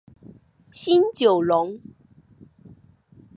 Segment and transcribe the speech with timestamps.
[0.71, 1.79] 新九龙。